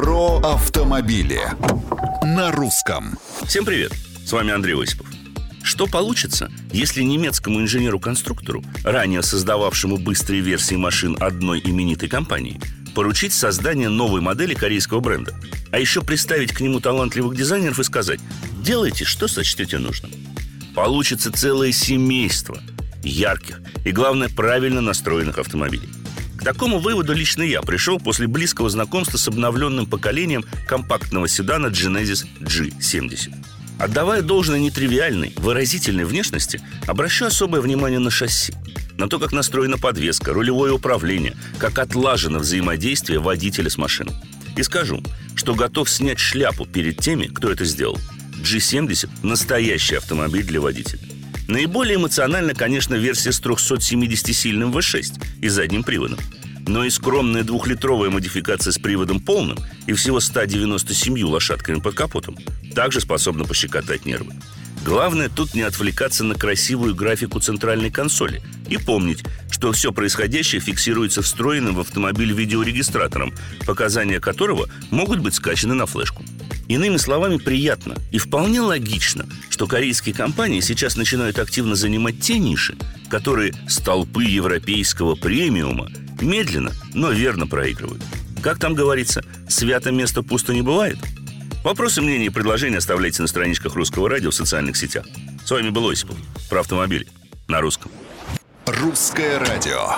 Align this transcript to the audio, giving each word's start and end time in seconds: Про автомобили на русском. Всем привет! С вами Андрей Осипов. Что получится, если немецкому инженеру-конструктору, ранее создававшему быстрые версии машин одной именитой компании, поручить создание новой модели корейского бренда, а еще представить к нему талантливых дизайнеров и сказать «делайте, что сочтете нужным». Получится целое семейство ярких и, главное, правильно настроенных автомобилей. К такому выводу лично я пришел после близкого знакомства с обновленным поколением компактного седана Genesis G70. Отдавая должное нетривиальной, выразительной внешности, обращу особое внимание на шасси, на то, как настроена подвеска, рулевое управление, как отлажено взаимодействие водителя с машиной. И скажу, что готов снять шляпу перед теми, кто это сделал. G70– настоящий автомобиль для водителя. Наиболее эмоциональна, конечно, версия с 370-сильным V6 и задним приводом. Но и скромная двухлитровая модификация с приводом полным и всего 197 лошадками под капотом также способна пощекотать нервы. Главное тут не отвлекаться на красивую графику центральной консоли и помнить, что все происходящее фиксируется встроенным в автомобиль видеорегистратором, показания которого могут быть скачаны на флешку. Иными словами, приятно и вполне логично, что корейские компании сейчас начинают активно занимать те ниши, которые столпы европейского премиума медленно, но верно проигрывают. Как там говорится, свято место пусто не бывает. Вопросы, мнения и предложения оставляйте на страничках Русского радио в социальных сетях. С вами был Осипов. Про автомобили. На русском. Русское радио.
Про 0.00 0.38
автомобили 0.38 1.42
на 2.24 2.50
русском. 2.52 3.18
Всем 3.46 3.66
привет! 3.66 3.92
С 4.24 4.32
вами 4.32 4.50
Андрей 4.50 4.74
Осипов. 4.74 5.06
Что 5.62 5.86
получится, 5.86 6.50
если 6.72 7.02
немецкому 7.02 7.60
инженеру-конструктору, 7.60 8.64
ранее 8.82 9.20
создававшему 9.20 9.98
быстрые 9.98 10.40
версии 10.40 10.74
машин 10.74 11.18
одной 11.20 11.60
именитой 11.62 12.08
компании, 12.08 12.58
поручить 12.94 13.34
создание 13.34 13.90
новой 13.90 14.22
модели 14.22 14.54
корейского 14.54 15.00
бренда, 15.00 15.34
а 15.70 15.78
еще 15.78 16.00
представить 16.00 16.52
к 16.52 16.60
нему 16.62 16.80
талантливых 16.80 17.36
дизайнеров 17.36 17.78
и 17.78 17.84
сказать 17.84 18.20
«делайте, 18.64 19.04
что 19.04 19.28
сочтете 19.28 19.76
нужным». 19.76 20.12
Получится 20.74 21.30
целое 21.30 21.72
семейство 21.72 22.58
ярких 23.02 23.60
и, 23.84 23.92
главное, 23.92 24.30
правильно 24.30 24.80
настроенных 24.80 25.36
автомобилей. 25.36 25.90
К 26.40 26.42
такому 26.42 26.78
выводу 26.78 27.12
лично 27.12 27.42
я 27.42 27.60
пришел 27.60 27.98
после 27.98 28.26
близкого 28.26 28.70
знакомства 28.70 29.18
с 29.18 29.28
обновленным 29.28 29.84
поколением 29.84 30.42
компактного 30.66 31.28
седана 31.28 31.66
Genesis 31.66 32.26
G70. 32.40 33.34
Отдавая 33.78 34.22
должное 34.22 34.58
нетривиальной, 34.58 35.34
выразительной 35.36 36.06
внешности, 36.06 36.62
обращу 36.86 37.26
особое 37.26 37.60
внимание 37.60 37.98
на 37.98 38.10
шасси, 38.10 38.54
на 38.96 39.06
то, 39.06 39.18
как 39.18 39.32
настроена 39.32 39.76
подвеска, 39.76 40.32
рулевое 40.32 40.72
управление, 40.72 41.36
как 41.58 41.78
отлажено 41.78 42.38
взаимодействие 42.38 43.18
водителя 43.18 43.68
с 43.68 43.76
машиной. 43.76 44.14
И 44.56 44.62
скажу, 44.62 45.02
что 45.34 45.54
готов 45.54 45.90
снять 45.90 46.18
шляпу 46.18 46.64
перед 46.64 47.00
теми, 47.00 47.26
кто 47.26 47.50
это 47.50 47.66
сделал. 47.66 47.98
G70– 48.42 49.10
настоящий 49.22 49.96
автомобиль 49.96 50.44
для 50.44 50.62
водителя. 50.62 51.00
Наиболее 51.50 51.96
эмоциональна, 51.96 52.54
конечно, 52.54 52.94
версия 52.94 53.32
с 53.32 53.42
370-сильным 53.42 54.70
V6 54.70 55.20
и 55.42 55.48
задним 55.48 55.82
приводом. 55.82 56.20
Но 56.68 56.84
и 56.84 56.90
скромная 56.90 57.42
двухлитровая 57.42 58.08
модификация 58.08 58.70
с 58.70 58.78
приводом 58.78 59.18
полным 59.18 59.58
и 59.88 59.92
всего 59.94 60.20
197 60.20 61.20
лошадками 61.24 61.80
под 61.80 61.96
капотом 61.96 62.38
также 62.72 63.00
способна 63.00 63.44
пощекотать 63.46 64.06
нервы. 64.06 64.32
Главное 64.84 65.28
тут 65.28 65.54
не 65.54 65.62
отвлекаться 65.62 66.22
на 66.22 66.36
красивую 66.36 66.94
графику 66.94 67.40
центральной 67.40 67.90
консоли 67.90 68.42
и 68.68 68.76
помнить, 68.78 69.24
что 69.50 69.72
все 69.72 69.92
происходящее 69.92 70.60
фиксируется 70.60 71.20
встроенным 71.20 71.74
в 71.74 71.80
автомобиль 71.80 72.32
видеорегистратором, 72.32 73.34
показания 73.66 74.20
которого 74.20 74.68
могут 74.92 75.18
быть 75.18 75.34
скачаны 75.34 75.74
на 75.74 75.86
флешку. 75.86 76.22
Иными 76.68 76.98
словами, 76.98 77.36
приятно 77.38 77.96
и 78.12 78.18
вполне 78.18 78.60
логично, 78.60 79.26
что 79.60 79.66
корейские 79.66 80.14
компании 80.14 80.60
сейчас 80.60 80.96
начинают 80.96 81.38
активно 81.38 81.74
занимать 81.74 82.18
те 82.18 82.38
ниши, 82.38 82.78
которые 83.10 83.52
столпы 83.68 84.24
европейского 84.24 85.16
премиума 85.16 85.90
медленно, 86.18 86.72
но 86.94 87.10
верно 87.10 87.46
проигрывают. 87.46 88.02
Как 88.42 88.58
там 88.58 88.72
говорится, 88.72 89.22
свято 89.50 89.92
место 89.92 90.22
пусто 90.22 90.54
не 90.54 90.62
бывает. 90.62 90.96
Вопросы, 91.62 92.00
мнения 92.00 92.24
и 92.24 92.30
предложения 92.30 92.78
оставляйте 92.78 93.20
на 93.20 93.28
страничках 93.28 93.74
Русского 93.74 94.08
радио 94.08 94.30
в 94.30 94.34
социальных 94.34 94.78
сетях. 94.78 95.04
С 95.44 95.50
вами 95.50 95.68
был 95.68 95.90
Осипов. 95.90 96.16
Про 96.48 96.60
автомобили. 96.60 97.06
На 97.46 97.60
русском. 97.60 97.92
Русское 98.64 99.38
радио. 99.40 99.96